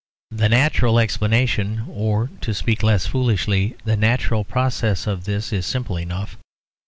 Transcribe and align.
The 0.31 0.49
natural 0.49 0.97
explanation 0.97 1.85
or 1.87 2.31
(to 2.41 2.55
speak 2.55 2.81
less 2.81 3.05
foolishly) 3.05 3.75
the 3.85 3.95
natural 3.95 4.43
process 4.43 5.05
of 5.05 5.25
this 5.25 5.53
is 5.53 5.67
simple 5.67 5.99
enough. 5.99 6.37